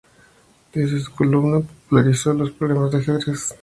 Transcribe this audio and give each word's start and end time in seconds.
Desde 0.73 0.99
su 0.99 1.11
columna, 1.13 1.59
popularizó 1.59 2.33
los 2.33 2.49
problemas 2.49 2.89
de 2.89 2.97
ajedrez. 2.97 3.53